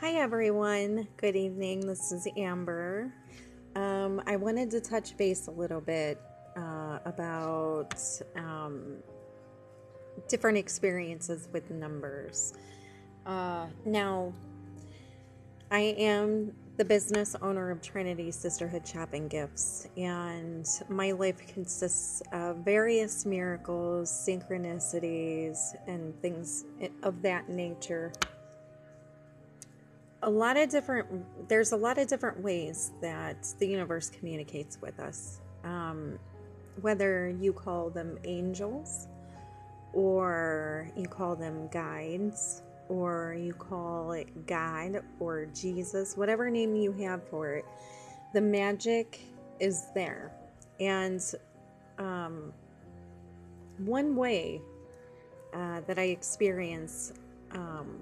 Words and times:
Hi, 0.00 0.12
everyone. 0.12 1.06
Good 1.18 1.36
evening. 1.36 1.86
This 1.86 2.10
is 2.10 2.26
Amber. 2.34 3.12
Um, 3.76 4.22
I 4.26 4.36
wanted 4.36 4.70
to 4.70 4.80
touch 4.80 5.14
base 5.18 5.46
a 5.46 5.50
little 5.50 5.82
bit 5.82 6.18
uh, 6.56 7.00
about 7.04 8.00
um, 8.34 8.94
different 10.26 10.56
experiences 10.56 11.48
with 11.52 11.70
numbers. 11.70 12.54
Uh, 13.26 13.66
now, 13.84 14.32
I 15.70 15.80
am 15.98 16.54
the 16.78 16.84
business 16.86 17.36
owner 17.42 17.70
of 17.70 17.82
Trinity 17.82 18.30
Sisterhood 18.30 18.88
Shopping 18.88 19.28
Gifts, 19.28 19.86
and 19.98 20.66
my 20.88 21.12
life 21.12 21.46
consists 21.52 22.22
of 22.32 22.64
various 22.64 23.26
miracles, 23.26 24.10
synchronicities, 24.10 25.58
and 25.86 26.18
things 26.22 26.64
of 27.02 27.20
that 27.20 27.50
nature 27.50 28.14
a 30.22 30.30
lot 30.30 30.56
of 30.56 30.68
different 30.68 31.48
there's 31.48 31.72
a 31.72 31.76
lot 31.76 31.98
of 31.98 32.06
different 32.08 32.40
ways 32.42 32.92
that 33.00 33.46
the 33.58 33.66
universe 33.66 34.10
communicates 34.10 34.78
with 34.80 34.98
us. 35.00 35.40
Um, 35.64 36.18
whether 36.80 37.28
you 37.28 37.52
call 37.52 37.90
them 37.90 38.18
angels 38.24 39.08
or 39.92 40.90
you 40.96 41.06
call 41.06 41.36
them 41.36 41.68
guides 41.68 42.62
or 42.88 43.36
you 43.38 43.52
call 43.52 44.12
it 44.12 44.46
god 44.46 45.02
or 45.18 45.46
jesus 45.46 46.16
whatever 46.16 46.48
name 46.48 46.74
you 46.74 46.92
have 46.92 47.22
for 47.28 47.54
it 47.54 47.64
the 48.32 48.40
magic 48.40 49.20
is 49.58 49.86
there. 49.94 50.32
And 50.78 51.20
um, 51.98 52.52
one 53.78 54.16
way 54.16 54.60
uh, 55.52 55.80
that 55.86 55.98
i 55.98 56.04
experience 56.04 57.12
um, 57.52 57.98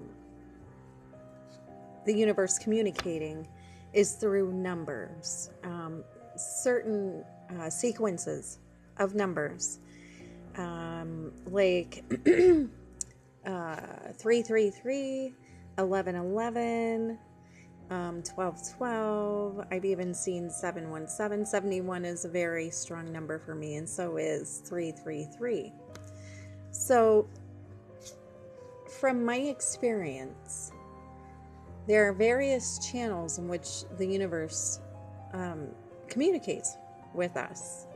the 2.08 2.14
universe 2.14 2.58
communicating 2.58 3.46
is 3.92 4.12
through 4.12 4.50
numbers, 4.50 5.50
um, 5.62 6.02
certain 6.36 7.22
uh, 7.60 7.68
sequences 7.68 8.60
of 8.96 9.14
numbers, 9.14 9.78
um, 10.56 11.30
like 11.50 12.02
uh, 13.46 13.76
333, 14.16 15.34
1111, 15.76 17.18
um, 17.90 18.22
1212. 18.24 19.66
I've 19.70 19.84
even 19.84 20.14
seen 20.14 20.48
717. 20.48 21.44
71 21.44 22.06
is 22.06 22.24
a 22.24 22.28
very 22.28 22.70
strong 22.70 23.12
number 23.12 23.38
for 23.38 23.54
me, 23.54 23.76
and 23.76 23.88
so 23.88 24.16
is 24.16 24.62
333. 24.64 25.72
So, 26.70 27.28
from 28.98 29.22
my 29.22 29.36
experience, 29.36 30.72
there 31.88 32.06
are 32.06 32.12
various 32.12 32.78
channels 32.78 33.38
in 33.38 33.48
which 33.48 33.84
the 33.96 34.06
universe 34.06 34.80
um, 35.32 35.68
communicates 36.06 36.76
with 37.14 37.34
us 37.36 37.86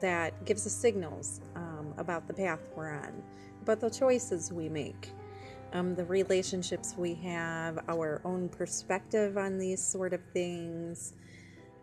that 0.00 0.44
gives 0.46 0.66
us 0.66 0.72
signals 0.72 1.42
um, 1.54 1.92
about 1.98 2.26
the 2.26 2.32
path 2.32 2.60
we're 2.74 2.90
on, 2.90 3.22
about 3.60 3.78
the 3.78 3.90
choices 3.90 4.50
we 4.50 4.70
make, 4.70 5.10
um, 5.74 5.94
the 5.94 6.04
relationships 6.06 6.94
we 6.96 7.12
have, 7.14 7.78
our 7.88 8.22
own 8.24 8.48
perspective 8.48 9.36
on 9.36 9.58
these 9.58 9.84
sort 9.84 10.14
of 10.14 10.20
things, 10.32 11.12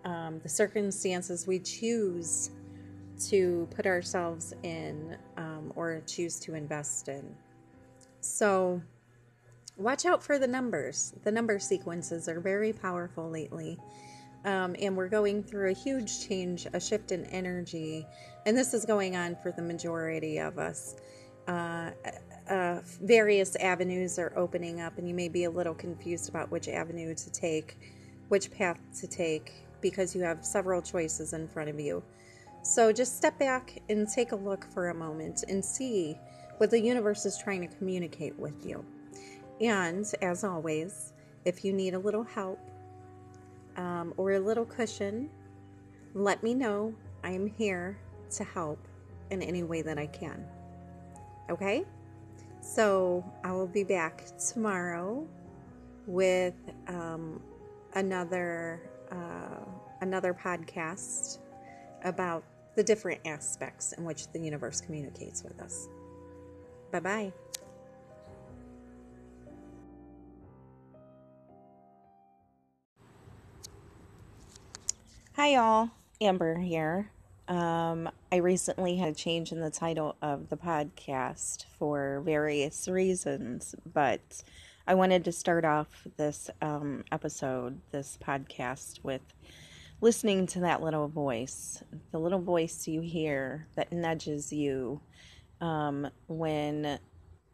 um, 0.05 0.39
the 0.41 0.49
circumstances 0.49 1.45
we 1.45 1.59
choose 1.59 2.49
to 3.29 3.67
put 3.75 3.85
ourselves 3.85 4.55
in 4.63 5.15
um, 5.37 5.71
or 5.75 6.01
choose 6.07 6.39
to 6.39 6.55
invest 6.55 7.09
in. 7.09 7.35
So, 8.21 8.81
watch 9.79 10.05
out 10.05 10.21
for 10.21 10.37
the 10.37 10.47
numbers. 10.47 11.13
The 11.23 11.31
number 11.31 11.57
sequences 11.57 12.27
are 12.27 12.39
very 12.39 12.73
powerful 12.73 13.29
lately. 13.29 13.77
Um, 14.45 14.75
and 14.79 14.95
we're 14.95 15.09
going 15.09 15.43
through 15.43 15.71
a 15.71 15.73
huge 15.73 16.27
change, 16.27 16.67
a 16.73 16.79
shift 16.79 17.11
in 17.11 17.25
energy. 17.25 18.05
And 18.45 18.55
this 18.55 18.73
is 18.73 18.85
going 18.85 19.15
on 19.15 19.37
for 19.41 19.51
the 19.51 19.61
majority 19.61 20.39
of 20.39 20.57
us. 20.57 20.95
Uh, 21.47 21.91
uh, 22.49 22.79
various 23.01 23.55
avenues 23.57 24.19
are 24.19 24.33
opening 24.35 24.81
up, 24.81 24.97
and 24.97 25.07
you 25.07 25.13
may 25.13 25.29
be 25.29 25.45
a 25.45 25.49
little 25.49 25.73
confused 25.73 26.29
about 26.29 26.51
which 26.51 26.67
avenue 26.67 27.13
to 27.15 27.31
take, 27.31 27.77
which 28.29 28.51
path 28.51 28.79
to 28.99 29.07
take, 29.07 29.65
because 29.81 30.15
you 30.15 30.21
have 30.21 30.45
several 30.45 30.81
choices 30.81 31.33
in 31.33 31.47
front 31.47 31.69
of 31.69 31.79
you. 31.79 32.03
So 32.61 32.91
just 32.91 33.17
step 33.17 33.37
back 33.39 33.81
and 33.89 34.07
take 34.07 34.31
a 34.31 34.35
look 34.35 34.65
for 34.73 34.89
a 34.89 34.93
moment 34.93 35.43
and 35.47 35.63
see 35.63 36.17
what 36.57 36.69
the 36.69 36.79
universe 36.79 37.25
is 37.25 37.37
trying 37.37 37.61
to 37.67 37.75
communicate 37.77 38.37
with 38.37 38.65
you. 38.65 38.85
And 39.61 40.05
as 40.21 40.43
always, 40.43 41.13
if 41.45 41.65
you 41.65 41.73
need 41.73 41.93
a 41.93 41.99
little 41.99 42.23
help 42.23 42.59
um, 43.77 44.13
or 44.17 44.33
a 44.33 44.39
little 44.39 44.65
cushion, 44.65 45.29
let 46.13 46.43
me 46.43 46.53
know. 46.53 46.93
I 47.23 47.31
am 47.31 47.47
here 47.47 47.97
to 48.31 48.43
help 48.43 48.79
in 49.31 49.41
any 49.41 49.63
way 49.63 49.81
that 49.81 49.97
I 49.97 50.07
can. 50.07 50.45
Okay? 51.49 51.85
So 52.61 53.23
I 53.43 53.51
will 53.51 53.67
be 53.67 53.83
back 53.83 54.23
tomorrow 54.37 55.27
with 56.05 56.55
um, 56.87 57.41
another 57.95 58.81
uh, 59.11 59.65
another 60.01 60.33
podcast 60.33 61.39
about 62.03 62.43
the 62.75 62.83
different 62.83 63.19
aspects 63.25 63.93
in 63.93 64.05
which 64.05 64.31
the 64.31 64.39
universe 64.39 64.81
communicates 64.81 65.43
with 65.43 65.59
us. 65.59 65.87
Bye 66.91 66.99
bye. 66.99 67.33
Hi, 75.39 75.53
y'all. 75.53 75.91
Amber 76.19 76.59
here. 76.59 77.11
Um, 77.47 78.09
I 78.29 78.35
recently 78.35 78.97
had 78.97 79.13
a 79.13 79.15
change 79.15 79.53
in 79.53 79.61
the 79.61 79.71
title 79.71 80.17
of 80.21 80.49
the 80.49 80.57
podcast 80.57 81.63
for 81.77 82.21
various 82.25 82.89
reasons, 82.89 83.73
but 83.93 84.43
I 84.85 84.95
wanted 84.95 85.23
to 85.23 85.31
start 85.31 85.63
off 85.63 85.87
this 86.17 86.49
um, 86.61 87.05
episode, 87.13 87.79
this 87.91 88.17
podcast, 88.21 89.01
with 89.01 89.21
listening 90.01 90.45
to 90.47 90.59
that 90.59 90.83
little 90.83 91.07
voice, 91.07 91.81
the 92.11 92.19
little 92.19 92.41
voice 92.41 92.85
you 92.85 92.99
hear 92.99 93.65
that 93.75 93.93
nudges 93.93 94.51
you 94.51 94.99
um, 95.61 96.05
when 96.27 96.99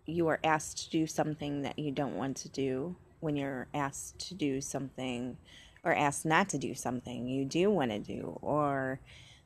you 0.07 0.27
are 0.27 0.39
asked 0.43 0.85
to 0.85 0.89
do 0.89 1.05
something 1.05 1.61
that 1.61 1.77
you 1.77 1.91
don't 1.91 2.17
want 2.17 2.35
to 2.37 2.49
do, 2.49 2.95
when 3.19 3.35
you're 3.35 3.67
asked 3.75 4.17
to 4.29 4.33
do 4.33 4.59
something 4.59 5.37
or 5.85 5.93
asked 5.93 6.25
not 6.25 6.49
to 6.49 6.57
do 6.57 6.73
something 6.73 7.27
you 7.27 7.45
do 7.45 7.69
want 7.69 7.91
to 7.91 7.99
do, 7.99 8.37
or 8.41 8.99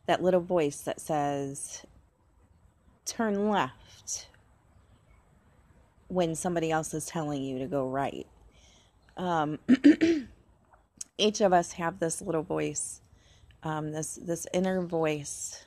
that 0.07 0.23
little 0.23 0.39
voice 0.39 0.81
that 0.81 1.01
says, 1.01 1.85
turn 3.05 3.49
left 3.49 4.29
when 6.07 6.33
somebody 6.33 6.71
else 6.71 6.93
is 6.93 7.05
telling 7.05 7.43
you 7.43 7.59
to 7.59 7.67
go 7.67 7.87
right. 7.87 8.25
Um, 9.17 9.59
each 11.17 11.41
of 11.41 11.51
us 11.51 11.73
have 11.73 11.99
this 11.99 12.21
little 12.21 12.41
voice, 12.41 13.01
um, 13.63 13.91
this 13.91 14.15
this 14.15 14.47
inner 14.53 14.81
voice 14.81 15.65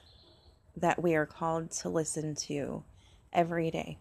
that 0.77 1.03
we 1.03 1.15
are 1.15 1.27
called 1.27 1.71
to 1.71 1.91
listen 1.91 2.35
to 2.35 2.83
every 3.33 3.71
day. 3.71 3.99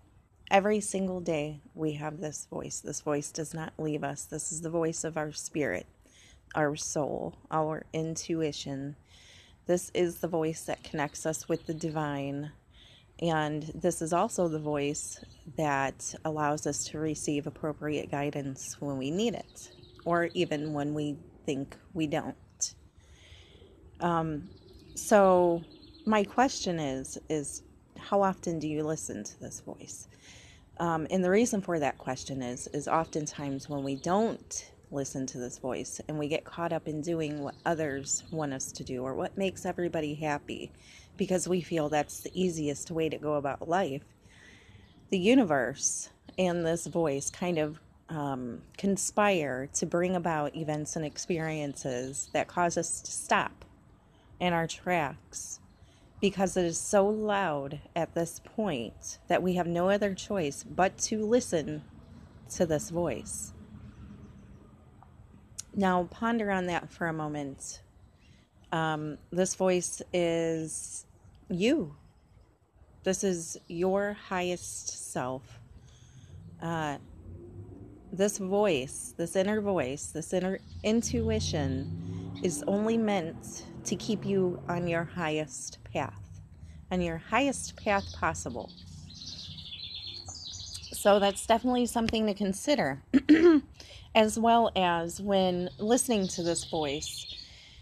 Every 0.49 0.79
single 0.79 1.21
day, 1.21 1.61
we 1.75 1.93
have 1.93 2.19
this 2.19 2.47
voice. 2.49 2.79
This 2.79 3.01
voice 3.01 3.31
does 3.31 3.53
not 3.53 3.73
leave 3.77 4.03
us. 4.03 4.25
This 4.25 4.51
is 4.51 4.61
the 4.61 4.69
voice 4.69 5.03
of 5.03 5.17
our 5.17 5.31
spirit 5.31 5.85
our 6.56 6.75
soul, 6.75 7.38
our 7.50 7.84
intuition. 7.94 8.95
This 9.66 9.91
is 9.94 10.19
the 10.19 10.28
voice 10.28 10.66
that 10.66 10.84
connects 10.84 11.25
us 11.25 11.47
with 11.47 11.66
the 11.66 11.73
divine. 11.73 12.51
And 13.22 13.63
this 13.75 14.01
is 14.01 14.13
also 14.13 14.47
the 14.47 14.59
voice 14.59 15.23
that 15.57 16.16
allows 16.25 16.66
us 16.66 16.85
to 16.85 17.00
receive 17.00 17.45
appropriate 17.45 18.09
guidance 18.09 18.78
when 18.79 18.97
we 18.97 19.12
need 19.12 19.35
it, 19.35 19.71
or 20.06 20.30
even 20.33 20.74
when 20.74 20.94
we 20.94 21.18
think 21.45 21.75
we 21.94 22.07
don't. 22.07 22.36
Um, 24.00 24.50
so, 24.95 25.62
my 26.06 26.24
question 26.24 26.80
is: 26.80 27.19
is 27.30 27.62
how 27.98 28.24
often 28.24 28.57
do 28.57 28.68
you 28.68 28.83
listen 28.83 29.24
to 29.24 29.39
this 29.39 29.59
voice? 29.59 30.07
Um, 30.80 31.06
and 31.12 31.24
the 31.24 31.30
reason 31.30 31.62
for 31.62 31.77
that 31.77 32.00
question 32.00 32.42
is 32.42 32.68
is 32.74 32.88
oftentimes 32.88 33.69
when 33.69 33.83
we 33.83 33.95
don't 33.95 34.71
listen 34.91 35.25
to 35.25 35.38
this 35.38 35.57
voice 35.57 36.01
and 36.07 36.17
we 36.17 36.27
get 36.27 36.43
caught 36.43 36.73
up 36.73 36.88
in 36.88 37.01
doing 37.01 37.41
what 37.41 37.55
others 37.65 38.23
want 38.31 38.53
us 38.53 38.71
to 38.71 38.83
do 38.83 39.03
or 39.03 39.13
what 39.13 39.38
makes 39.38 39.65
everybody 39.65 40.13
happy 40.13 40.71
because 41.17 41.47
we 41.47 41.61
feel 41.61 41.89
that's 41.89 42.21
the 42.21 42.31
easiest 42.33 42.91
way 42.91 43.09
to 43.09 43.17
go 43.17 43.35
about 43.35 43.67
life. 43.67 44.03
The 45.09 45.19
universe 45.19 46.09
and 46.38 46.65
this 46.65 46.88
voice 46.88 47.29
kind 47.29 47.57
of 47.57 47.79
um, 48.09 48.61
conspire 48.77 49.69
to 49.73 49.85
bring 49.85 50.15
about 50.15 50.55
events 50.55 50.95
and 50.95 51.05
experiences 51.05 52.29
that 52.33 52.47
cause 52.47 52.77
us 52.77 53.01
to 53.01 53.11
stop 53.11 53.65
in 54.39 54.53
our 54.53 54.67
tracks 54.67 55.59
because 56.19 56.55
it 56.55 56.65
is 56.65 56.77
so 56.77 57.07
loud 57.07 57.79
at 57.95 58.13
this 58.13 58.41
point 58.43 59.17
that 59.27 59.41
we 59.41 59.55
have 59.55 59.67
no 59.67 59.89
other 59.89 60.13
choice 60.13 60.63
but 60.63 60.97
to 60.97 61.25
listen 61.25 61.83
to 62.49 62.65
this 62.65 62.89
voice. 62.89 63.53
Now, 65.73 66.03
ponder 66.12 66.51
on 66.51 66.68
that 66.68 66.89
for 66.89 67.07
a 67.07 67.13
moment. 67.13 67.81
Um, 68.71 69.18
this 69.31 69.56
voice 69.56 70.01
is 70.13 71.06
you. 71.50 71.95
This 73.03 73.23
is 73.23 73.57
your 73.68 74.13
highest 74.13 75.12
self. 75.12 75.59
Uh, 76.62 76.97
this 78.12 78.38
voice, 78.38 79.13
this 79.18 79.35
inner 79.35 79.62
voice, 79.62 80.07
this 80.07 80.33
inner 80.33 80.59
intuition 80.83 82.39
is 82.44 82.63
only 82.67 82.97
meant 82.97 83.63
to 83.85 83.95
keep 83.95 84.25
you 84.25 84.62
on 84.67 84.88
your 84.88 85.06
highest 85.06 85.79
path, 85.85 86.41
on 86.91 87.01
your 87.01 87.17
highest 87.17 87.75
path 87.77 88.06
possible. 88.13 88.69
So 91.01 91.18
that's 91.18 91.48
definitely 91.48 91.88
something 91.88 92.27
to 92.27 92.36
consider. 92.36 93.01
as 94.15 94.38
well 94.38 94.71
as 94.75 95.19
when 95.19 95.71
listening 95.80 96.27
to 96.27 96.44
this 96.44 96.65
voice, 96.65 97.25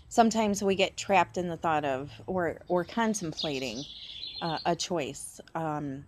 sometimes 0.08 0.64
we 0.64 0.74
get 0.74 0.96
trapped 0.96 1.38
in 1.38 1.50
the 1.50 1.58
thought 1.58 1.84
of 1.84 2.12
or 2.28 2.62
or 2.70 2.86
contemplating 2.86 3.84
uh, 4.42 4.60
a 4.66 4.74
choice 4.74 5.42
um, 5.54 6.06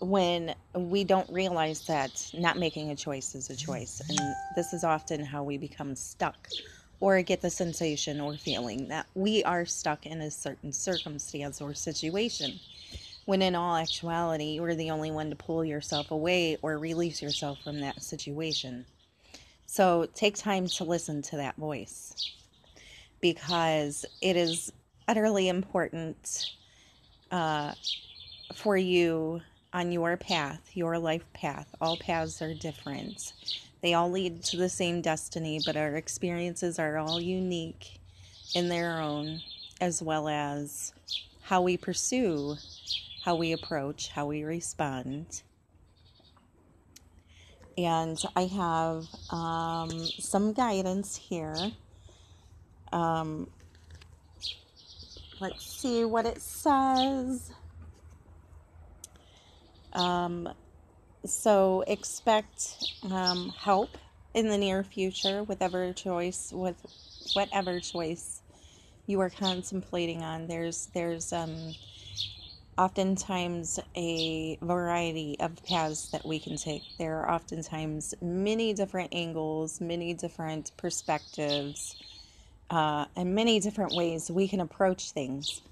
when 0.00 0.56
we 0.74 1.04
don't 1.04 1.30
realize 1.30 1.86
that 1.86 2.28
not 2.34 2.58
making 2.58 2.90
a 2.90 2.96
choice 2.96 3.36
is 3.36 3.48
a 3.48 3.56
choice, 3.56 4.02
and 4.08 4.18
this 4.56 4.72
is 4.72 4.82
often 4.82 5.24
how 5.24 5.44
we 5.44 5.58
become 5.58 5.94
stuck 5.94 6.48
or 6.98 7.22
get 7.22 7.40
the 7.40 7.50
sensation 7.50 8.20
or 8.20 8.36
feeling 8.36 8.88
that 8.88 9.06
we 9.14 9.44
are 9.44 9.64
stuck 9.64 10.06
in 10.06 10.20
a 10.22 10.30
certain 10.32 10.72
circumstance 10.72 11.60
or 11.60 11.72
situation 11.72 12.58
when 13.24 13.42
in 13.42 13.54
all 13.54 13.76
actuality 13.76 14.54
you're 14.54 14.74
the 14.74 14.90
only 14.90 15.10
one 15.10 15.30
to 15.30 15.36
pull 15.36 15.64
yourself 15.64 16.10
away 16.10 16.56
or 16.62 16.78
release 16.78 17.22
yourself 17.22 17.58
from 17.62 17.80
that 17.80 18.02
situation 18.02 18.84
so 19.66 20.06
take 20.14 20.36
time 20.36 20.66
to 20.66 20.84
listen 20.84 21.22
to 21.22 21.36
that 21.36 21.56
voice 21.56 22.32
because 23.20 24.04
it 24.20 24.36
is 24.36 24.72
utterly 25.08 25.48
important 25.48 26.52
uh, 27.30 27.72
for 28.54 28.76
you 28.76 29.40
on 29.72 29.90
your 29.90 30.16
path, 30.16 30.70
your 30.74 30.98
life 30.98 31.24
path. 31.32 31.74
All 31.80 31.96
paths 31.96 32.40
are 32.40 32.54
different. 32.54 33.32
They 33.82 33.94
all 33.94 34.10
lead 34.10 34.42
to 34.44 34.56
the 34.56 34.68
same 34.68 35.00
destiny, 35.00 35.60
but 35.66 35.76
our 35.76 35.96
experiences 35.96 36.78
are 36.78 36.96
all 36.96 37.20
unique 37.20 37.98
in 38.54 38.68
their 38.68 39.00
own, 39.00 39.40
as 39.80 40.00
well 40.00 40.28
as 40.28 40.92
how 41.42 41.60
we 41.60 41.76
pursue, 41.76 42.56
how 43.24 43.34
we 43.34 43.52
approach, 43.52 44.08
how 44.08 44.26
we 44.26 44.44
respond 44.44 45.42
and 47.76 48.22
I 48.36 48.42
have 48.42 49.06
um, 49.30 49.90
some 50.18 50.52
guidance 50.52 51.16
here. 51.16 51.72
Um, 52.92 53.48
let's 55.40 55.66
see 55.66 56.04
what 56.04 56.26
it 56.26 56.40
says. 56.40 57.52
Um, 59.92 60.48
so 61.24 61.84
expect 61.86 62.76
um, 63.10 63.52
help 63.58 63.96
in 64.34 64.48
the 64.48 64.58
near 64.58 64.82
future 64.84 65.42
with 65.42 65.60
whatever 65.60 65.92
choice 65.92 66.52
with 66.52 66.76
whatever 67.34 67.80
choice 67.80 68.40
you 69.06 69.20
are 69.20 69.30
contemplating 69.30 70.22
on. 70.22 70.46
There's 70.46 70.86
there's 70.94 71.32
um, 71.32 71.74
oftentimes 72.76 73.78
a 73.96 74.56
variety 74.62 75.36
of 75.40 75.62
paths 75.64 76.10
that 76.10 76.24
we 76.24 76.38
can 76.38 76.56
take. 76.56 76.82
There 76.98 77.20
are 77.20 77.30
oftentimes 77.30 78.14
many 78.20 78.74
different 78.74 79.14
angles, 79.14 79.80
many 79.80 80.14
different 80.14 80.72
perspectives, 80.76 81.96
uh, 82.70 83.06
and 83.16 83.34
many 83.34 83.60
different 83.60 83.94
ways 83.94 84.30
we 84.30 84.48
can 84.48 84.60
approach 84.60 85.12
things. 85.12 85.62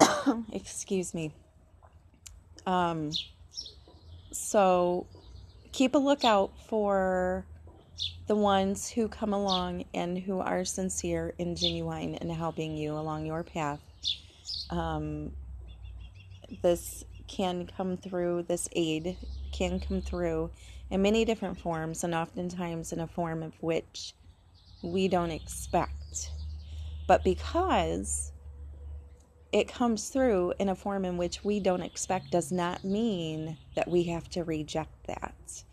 Excuse 0.52 1.14
me. 1.14 1.32
Um, 2.66 3.10
so 4.30 5.06
keep 5.72 5.94
a 5.94 5.98
lookout 5.98 6.52
for 6.68 7.44
the 8.26 8.36
ones 8.36 8.88
who 8.88 9.08
come 9.08 9.32
along 9.32 9.84
and 9.92 10.18
who 10.18 10.40
are 10.40 10.64
sincere 10.64 11.34
and 11.38 11.56
genuine 11.56 12.14
in 12.14 12.30
helping 12.30 12.76
you 12.76 12.92
along 12.92 13.26
your 13.26 13.42
path. 13.42 13.80
Um, 14.70 15.32
this 16.60 17.04
can 17.28 17.66
come 17.66 17.96
through, 17.96 18.42
this 18.42 18.68
aid 18.72 19.16
can 19.52 19.80
come 19.80 20.02
through 20.02 20.50
in 20.90 21.00
many 21.00 21.24
different 21.24 21.58
forms, 21.58 22.04
and 22.04 22.14
oftentimes 22.14 22.92
in 22.92 23.00
a 23.00 23.06
form 23.06 23.42
of 23.42 23.54
which 23.62 24.14
we 24.82 25.08
don't 25.08 25.30
expect. 25.30 26.30
But 27.06 27.24
because 27.24 28.32
it 29.52 29.68
comes 29.68 30.08
through 30.08 30.54
in 30.58 30.68
a 30.68 30.74
form 30.74 31.04
in 31.04 31.16
which 31.16 31.44
we 31.44 31.60
don't 31.60 31.82
expect, 31.82 32.30
does 32.30 32.52
not 32.52 32.84
mean 32.84 33.56
that 33.74 33.88
we 33.88 34.04
have 34.04 34.28
to 34.30 34.44
reject 34.44 35.06
that. 35.06 35.64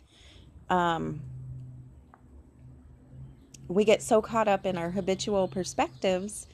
Um, 0.70 1.22
we 3.68 3.86
get 3.86 4.02
so 4.02 4.22
caught 4.22 4.48
up 4.48 4.66
in 4.66 4.78
our 4.78 4.90
habitual 4.90 5.48
perspectives 5.48 6.48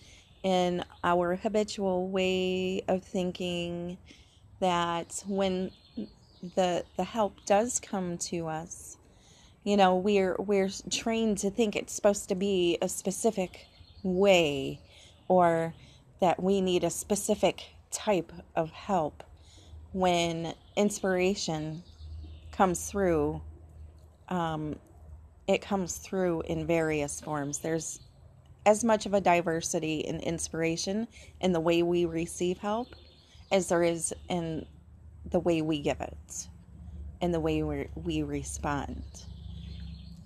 in 0.46 0.86
our 1.04 1.36
habitual 1.36 2.08
way 2.10 2.84
of 2.88 3.04
thinking 3.04 3.98
that 4.62 5.24
when 5.28 5.72
the 6.56 6.86
the 6.98 7.04
help 7.04 7.36
does 7.48 7.80
come 7.80 8.18
to 8.18 8.48
us 8.48 8.98
you 9.64 9.76
know 9.76 9.96
we're 9.96 10.36
we're 10.38 10.70
trained 10.92 11.40
to 11.40 11.50
think 11.50 11.76
it's 11.76 11.94
supposed 11.94 12.30
to 12.30 12.36
be 12.36 12.78
a 12.82 12.88
specific 12.88 13.66
way 14.04 14.80
or 15.28 15.74
that 16.22 16.42
we 16.44 16.62
need 16.62 16.84
a 16.84 16.92
specific 16.92 17.64
type 17.92 18.32
of 18.56 18.70
help 18.72 19.24
when 19.94 20.54
inspiration 20.78 21.84
comes 22.52 22.90
through 22.90 23.42
um, 24.30 24.76
it 25.48 25.62
comes 25.62 25.98
through 25.98 26.42
in 26.44 26.66
various 26.66 27.22
forms. 27.22 27.60
There's 27.60 28.00
as 28.66 28.84
much 28.84 29.06
of 29.06 29.14
a 29.14 29.22
diversity 29.22 30.00
in 30.00 30.20
inspiration 30.20 31.08
in 31.42 31.52
the 31.52 31.60
way 31.60 31.84
we 31.84 32.06
receive 32.06 32.58
help 32.58 32.96
as 33.52 33.70
there 33.70 33.84
is 33.84 34.14
in 34.30 34.66
the 35.32 35.40
way 35.40 35.62
we 35.62 35.80
give 35.80 36.02
it 36.02 36.48
and 37.22 37.34
the 37.34 37.40
way 37.40 37.64
we 37.64 37.88
we 37.96 38.24
respond. 38.24 39.04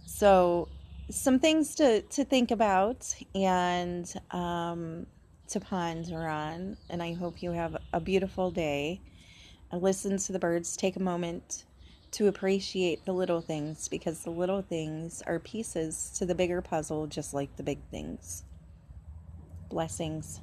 So, 0.06 0.68
some 1.10 1.40
things 1.40 1.76
to, 1.76 2.02
to 2.02 2.26
think 2.26 2.52
about 2.52 3.14
and 3.34 4.12
um, 4.32 5.06
to 5.48 5.60
ponder 5.60 6.28
on. 6.28 6.78
And 6.90 7.02
I 7.02 7.14
hope 7.14 7.42
you 7.42 7.52
have 7.52 7.78
a 7.94 8.00
beautiful 8.00 8.52
day. 8.52 9.02
Listen 9.72 10.18
to 10.18 10.32
the 10.32 10.40
birds. 10.40 10.76
Take 10.76 10.96
a 10.96 11.02
moment 11.02 11.66
to 12.12 12.28
appreciate 12.28 13.06
the 13.06 13.14
little 13.14 13.42
things 13.42 13.88
because 13.88 14.24
the 14.24 14.30
little 14.30 14.62
things 14.62 15.22
are 15.28 15.40
pieces 15.40 16.12
to 16.18 16.26
the 16.26 16.36
bigger 16.36 16.62
puzzle, 16.62 17.08
just 17.08 17.34
like 17.34 17.56
the 17.56 17.64
big 17.64 17.80
things. 17.92 18.44
Blessings. 19.70 20.42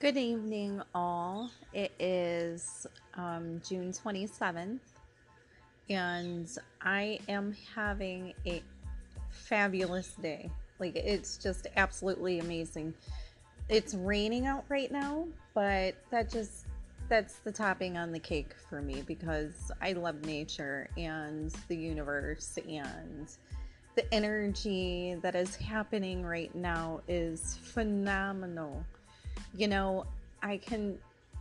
Good 0.00 0.16
evening, 0.16 0.82
all. 0.94 1.50
It 1.72 1.92
is 1.98 2.86
um, 3.14 3.60
June 3.66 3.92
27th, 3.92 4.80
and 5.88 6.48
I 6.82 7.18
am 7.28 7.56
having 7.74 8.34
a 8.46 8.62
fabulous 9.30 10.12
day. 10.20 10.50
Like, 10.78 10.96
it's 10.96 11.38
just 11.38 11.68
absolutely 11.76 12.40
amazing. 12.40 12.92
It's 13.68 13.94
raining 13.94 14.46
out 14.46 14.64
right 14.68 14.92
now, 14.92 15.26
but 15.54 15.94
that 16.10 16.28
just 16.28 16.63
that's 17.14 17.38
the 17.38 17.52
topping 17.52 17.96
on 17.96 18.10
the 18.10 18.18
cake 18.18 18.54
for 18.68 18.82
me 18.82 19.02
because 19.06 19.70
I 19.80 19.92
love 19.92 20.24
nature 20.24 20.88
and 20.96 21.54
the 21.68 21.76
universe 21.76 22.58
and 22.66 23.28
the 23.94 24.12
energy 24.12 25.16
that 25.22 25.36
is 25.36 25.54
happening 25.54 26.24
right 26.24 26.52
now 26.54 27.00
is 27.06 27.56
phenomenal 27.62 28.84
you 29.56 29.68
know, 29.68 30.06
I 30.42 30.56
can 30.58 30.98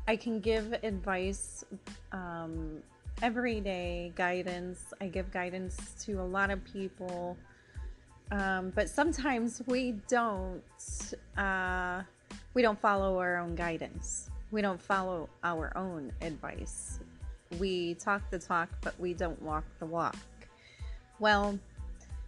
I 0.07 0.15
can 0.15 0.39
give 0.39 0.73
advice 0.83 1.63
um, 2.11 2.81
every 3.21 3.61
day, 3.61 4.11
guidance. 4.15 4.93
I 5.01 5.07
give 5.07 5.31
guidance 5.31 5.95
to 6.05 6.21
a 6.21 6.23
lot 6.23 6.51
of 6.51 6.63
people, 6.65 7.37
um, 8.31 8.71
but 8.75 8.89
sometimes 8.89 9.61
we 9.65 9.93
don't 10.07 10.61
uh, 11.37 12.03
we 12.53 12.61
don't 12.61 12.79
follow 12.79 13.17
our 13.19 13.37
own 13.37 13.55
guidance. 13.55 14.29
We 14.53 14.61
don't 14.61 14.79
follow 14.79 15.29
our 15.43 15.75
own 15.75 16.11
advice. 16.21 16.99
We 17.57 17.95
talk 17.95 18.29
the 18.29 18.37
talk, 18.37 18.69
but 18.83 18.97
we 18.99 19.15
don't 19.15 19.41
walk 19.41 19.63
the 19.79 19.87
walk. 19.87 20.15
Well, 21.19 21.57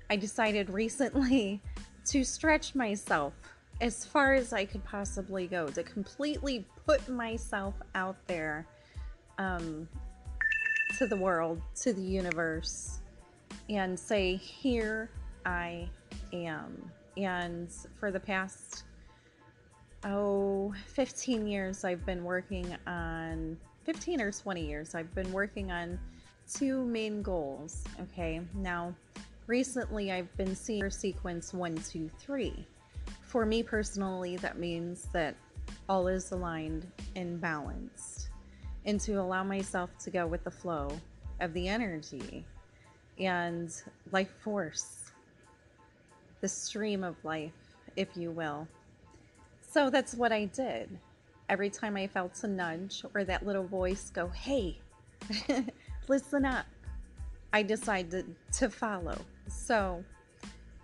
I 0.09 0.15
decided 0.15 0.71
recently 0.71 1.61
to 2.05 2.23
stretch 2.23 2.73
myself 2.73 3.33
as 3.79 4.05
far 4.05 4.33
as 4.33 4.53
I 4.53 4.65
could 4.65 4.83
possibly 4.83 5.45
go 5.45 5.67
to 5.67 5.83
completely 5.83 6.65
put 6.87 7.07
myself 7.07 7.75
out 7.93 8.15
there 8.25 8.65
um, 9.37 9.87
to 10.97 11.05
the 11.05 11.17
world, 11.17 11.61
to 11.81 11.93
the 11.93 12.01
universe, 12.01 13.01
and 13.69 13.99
say, 13.99 14.35
Here 14.35 15.11
I 15.45 15.87
am. 16.33 16.89
And 17.17 17.69
for 17.99 18.09
the 18.09 18.19
past, 18.19 18.85
oh, 20.05 20.73
15 20.87 21.47
years, 21.47 21.83
I've 21.83 22.05
been 22.05 22.23
working 22.23 22.75
on 22.87 23.57
15 23.83 24.21
or 24.21 24.31
20 24.31 24.65
years, 24.65 24.95
I've 24.95 25.13
been 25.15 25.31
working 25.31 25.71
on 25.71 25.99
two 26.51 26.85
main 26.85 27.21
goals. 27.21 27.83
Okay, 27.99 28.41
now 28.53 28.93
recently 29.47 30.11
I've 30.11 30.35
been 30.37 30.55
seeing 30.55 30.89
sequence 30.89 31.53
one, 31.53 31.75
two, 31.75 32.09
three. 32.19 32.65
For 33.21 33.45
me 33.45 33.63
personally, 33.63 34.37
that 34.37 34.57
means 34.57 35.07
that 35.13 35.35
all 35.89 36.07
is 36.07 36.31
aligned 36.31 36.87
and 37.15 37.41
balanced, 37.41 38.29
and 38.85 38.99
to 39.01 39.13
allow 39.13 39.43
myself 39.43 39.89
to 39.99 40.09
go 40.09 40.27
with 40.27 40.43
the 40.43 40.51
flow 40.51 40.89
of 41.39 41.53
the 41.53 41.67
energy 41.67 42.45
and 43.19 43.71
life 44.11 44.31
force, 44.43 45.11
the 46.41 46.47
stream 46.47 47.03
of 47.03 47.15
life, 47.23 47.53
if 47.95 48.15
you 48.15 48.31
will. 48.31 48.67
So 49.75 49.89
that's 49.89 50.15
what 50.15 50.31
I 50.31 50.45
did. 50.45 50.87
Every 51.49 51.69
time 51.69 51.97
I 51.97 52.07
felt 52.07 52.41
a 52.45 52.47
nudge 52.47 53.03
or 53.13 53.25
that 53.25 53.45
little 53.45 53.65
voice 53.65 54.09
go, 54.09 54.29
hey, 54.29 54.79
listen 56.07 56.45
up, 56.45 56.65
I 57.51 57.61
decided 57.61 58.25
to 58.53 58.69
follow. 58.69 59.17
So 59.49 60.01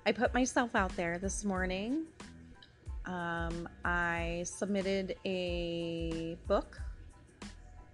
I 0.05 0.11
put 0.11 0.33
myself 0.33 0.75
out 0.75 0.93
there 0.97 1.19
this 1.19 1.45
morning. 1.45 2.03
Um, 3.05 3.69
I 3.85 4.43
submitted 4.43 5.15
a 5.23 6.35
book 6.45 6.77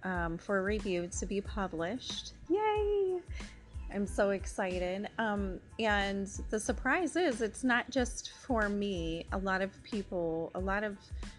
um, 0.02 0.36
for 0.36 0.64
review 0.64 1.08
to 1.20 1.26
be 1.26 1.40
published. 1.40 2.32
Yay! 2.50 3.20
I'm 3.92 4.06
so 4.06 4.30
excited. 4.30 5.08
Um, 5.18 5.60
and 5.78 6.26
the 6.50 6.60
surprise 6.60 7.16
is, 7.16 7.40
it's 7.40 7.64
not 7.64 7.90
just 7.90 8.32
for 8.46 8.68
me. 8.68 9.24
A 9.32 9.38
lot 9.38 9.62
of 9.62 9.70
people, 9.82 10.50
a 10.54 10.60
lot 10.60 10.84
of 10.84 10.98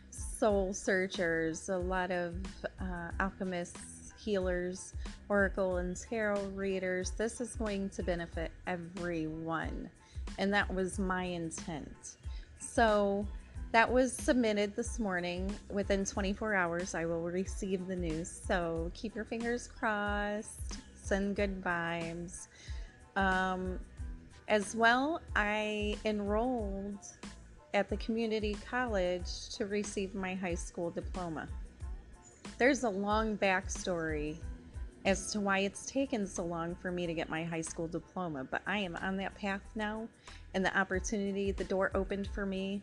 soul 0.10 0.74
searchers, 0.74 1.70
a 1.70 1.78
lot 1.78 2.12
of 2.12 2.36
uh, 2.82 3.12
alchemists, 3.20 4.14
healers, 4.24 4.94
oracle, 5.30 5.78
and 5.78 5.96
tarot 5.96 6.42
readers, 6.56 7.12
this 7.12 7.40
is 7.40 7.56
going 7.56 7.90
to 7.92 8.04
benefit 8.04 8.52
everyone. 8.66 9.90
And 10.38 10.54
that 10.54 10.74
was 10.74 10.98
my 10.98 11.24
intent. 11.24 12.16
So, 12.60 13.28
that 13.72 13.92
was 13.92 14.12
submitted 14.12 14.76
this 14.76 14.98
morning. 14.98 15.54
Within 15.70 16.04
24 16.04 16.56
hours, 16.56 16.96
I 16.96 17.06
will 17.06 17.22
receive 17.22 17.86
the 17.86 17.96
news. 17.96 18.42
So 18.48 18.90
keep 18.96 19.14
your 19.14 19.26
fingers 19.26 19.68
crossed 19.68 20.80
send 21.10 21.36
good 21.36 21.62
vibes. 21.62 22.48
Um, 23.16 23.80
as 24.48 24.76
well, 24.76 25.22
I 25.36 25.98
enrolled 26.06 27.00
at 27.74 27.90
the 27.90 27.98
community 27.98 28.56
college 28.68 29.50
to 29.56 29.66
receive 29.66 30.14
my 30.14 30.36
high 30.36 30.56
school 30.56 30.92
diploma. 30.92 31.48
There's 32.58 32.84
a 32.84 32.90
long 32.90 33.38
backstory 33.38 34.38
as 35.06 35.32
to 35.32 35.40
why 35.40 35.60
it's 35.60 35.86
taken 35.86 36.28
so 36.28 36.44
long 36.44 36.76
for 36.76 36.92
me 36.92 37.08
to 37.08 37.14
get 37.14 37.30
my 37.30 37.44
high 37.44 37.62
school 37.62 37.88
diploma, 37.88 38.44
but 38.44 38.62
I 38.68 38.80
am 38.80 38.96
on 38.98 39.18
that 39.18 39.34
path 39.36 39.62
now, 39.76 40.08
and 40.54 40.64
the 40.64 40.78
opportunity, 40.78 41.52
the 41.52 41.64
door 41.64 41.90
opened 41.96 42.28
for 42.36 42.46
me, 42.46 42.82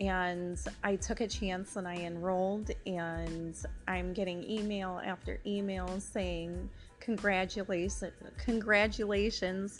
and 0.00 0.58
I 0.82 0.96
took 0.96 1.20
a 1.20 1.28
chance 1.28 1.76
and 1.76 1.86
I 1.88 1.96
enrolled, 1.96 2.70
and 2.86 3.54
I'm 3.88 4.12
getting 4.12 4.44
email 4.50 5.00
after 5.04 5.40
email 5.46 6.00
saying, 6.00 6.68
congratulations 7.06 8.02
congratulations. 8.36 9.78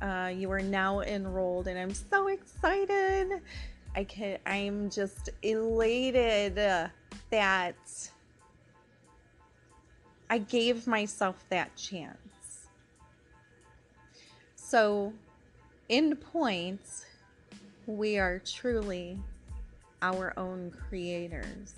Uh, 0.00 0.32
you 0.34 0.50
are 0.50 0.60
now 0.60 1.00
enrolled 1.00 1.68
and 1.68 1.78
i'm 1.78 1.92
so 1.92 2.28
excited. 2.28 3.40
I 3.94 4.04
can 4.04 4.38
i'm 4.46 4.90
just 4.90 5.28
elated 5.42 6.54
that 7.30 8.10
i 10.30 10.38
gave 10.38 10.86
myself 10.86 11.44
that 11.50 11.76
chance. 11.76 12.68
So 14.56 15.12
in 15.90 16.16
points 16.16 17.04
we 17.86 18.18
are 18.18 18.38
truly 18.38 19.18
our 20.02 20.32
own 20.36 20.72
creators 20.88 21.74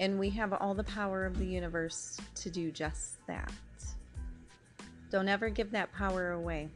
and 0.00 0.18
we 0.18 0.30
have 0.30 0.54
all 0.54 0.74
the 0.74 0.82
power 0.84 1.26
of 1.26 1.38
the 1.38 1.44
universe 1.44 2.18
to 2.34 2.50
do 2.50 2.72
just 2.72 3.24
that. 3.26 3.52
Don't 5.10 5.28
ever 5.28 5.50
give 5.50 5.70
that 5.72 5.92
power 5.92 6.32
away. 6.32 6.70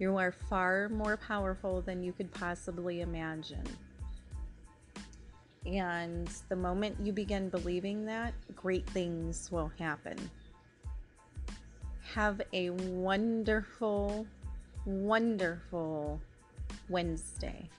You 0.00 0.16
are 0.18 0.32
far 0.32 0.88
more 0.88 1.16
powerful 1.16 1.80
than 1.80 2.02
you 2.02 2.12
could 2.12 2.32
possibly 2.34 3.02
imagine. 3.02 3.62
And 5.64 6.28
the 6.48 6.56
moment 6.56 6.96
you 7.00 7.12
begin 7.12 7.48
believing 7.48 8.04
that, 8.06 8.34
great 8.56 8.88
things 8.90 9.52
will 9.52 9.70
happen. 9.78 10.18
Have 12.14 12.42
a 12.52 12.70
wonderful, 12.70 14.26
wonderful 14.84 16.20
Wednesday. 16.88 17.70